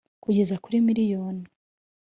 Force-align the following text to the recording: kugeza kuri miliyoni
kugeza 0.23 0.55
kuri 0.63 0.77
miliyoni 0.87 1.45